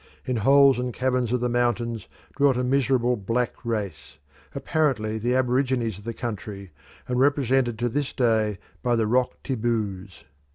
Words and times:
In 0.25 0.37
holes 0.37 0.79
and 0.79 0.91
caverns 0.91 1.31
of 1.31 1.41
the 1.41 1.47
mountains 1.47 2.07
dwelt 2.35 2.57
a 2.57 2.63
miserable 2.63 3.15
black 3.15 3.53
race, 3.63 4.17
apparently 4.55 5.19
the 5.19 5.35
aborigines 5.35 5.99
of 5.99 6.05
the 6.05 6.11
country, 6.15 6.71
and 7.07 7.19
represented 7.19 7.77
to 7.77 7.87
this 7.87 8.11
day 8.11 8.57
by 8.81 8.95
the 8.95 9.05
Rock 9.05 9.37
Tibboos. 9.43 10.23